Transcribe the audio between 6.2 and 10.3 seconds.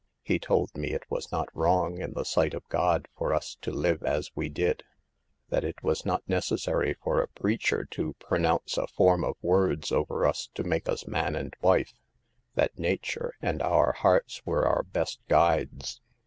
necessary for a preacher to pronounce a form of words over